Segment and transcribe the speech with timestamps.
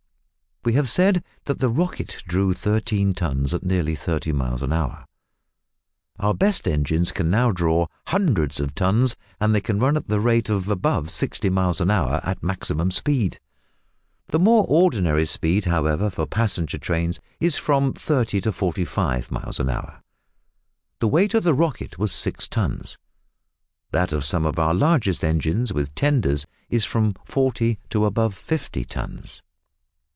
[0.63, 5.07] We have said that the "Rocket" drew thirteen tons at nearly thirty miles an hour.
[6.19, 10.19] Our best engines can now draw hundreds of tons, and they can run at the
[10.19, 13.39] rate of above sixty miles an hour at maximum speed.
[14.27, 19.59] The more ordinary speed, however, for passenger trains is from thirty to forty five miles
[19.59, 19.99] an hour.
[20.99, 22.99] The weight of the "Rocket" was six tons.
[23.89, 28.85] That of some of our largest engines with tenders is from forty to above fifty
[28.85, 29.41] tons.